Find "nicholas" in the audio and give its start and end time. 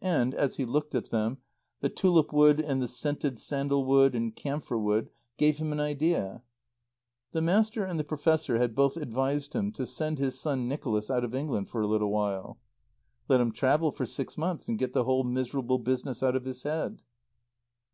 10.68-11.10